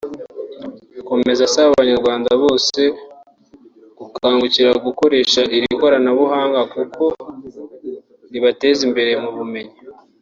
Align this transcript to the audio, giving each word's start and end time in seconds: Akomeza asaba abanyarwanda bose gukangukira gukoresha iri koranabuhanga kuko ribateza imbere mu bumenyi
Akomeza 1.01 1.41
asaba 1.47 1.69
abanyarwanda 1.73 2.29
bose 2.43 2.81
gukangukira 3.97 4.71
gukoresha 4.85 5.41
iri 5.55 5.67
koranabuhanga 5.79 6.59
kuko 6.73 7.03
ribateza 8.31 8.81
imbere 8.87 9.11
mu 9.23 9.29
bumenyi 9.37 9.75